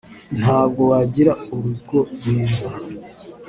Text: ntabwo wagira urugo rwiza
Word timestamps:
ntabwo 0.39 0.81
wagira 0.91 1.31
urugo 1.53 1.97
rwiza 2.13 2.65